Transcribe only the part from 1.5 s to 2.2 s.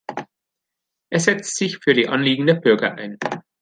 sich für die